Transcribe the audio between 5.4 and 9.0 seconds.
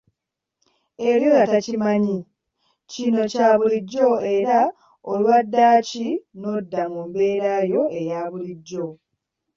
ddaaki n'odda mu mbeera yo eya bulijjo.